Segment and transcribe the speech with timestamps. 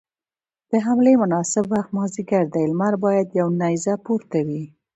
[0.71, 4.63] د حملې مناسب وخت مازديګر دی، لمر بايد يوه نيزه پورته وي.